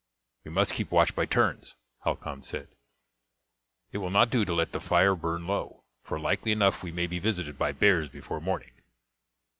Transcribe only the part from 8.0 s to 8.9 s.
before morning."